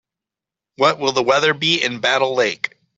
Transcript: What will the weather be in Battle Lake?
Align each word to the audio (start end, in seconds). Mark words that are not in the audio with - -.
What 0.77 0.97
will 0.97 1.11
the 1.11 1.21
weather 1.21 1.53
be 1.53 1.79
in 1.83 1.99
Battle 1.99 2.33
Lake? 2.33 2.75